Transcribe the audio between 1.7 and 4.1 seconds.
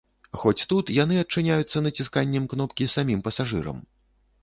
націсканнем кнопкі самім пасажырам.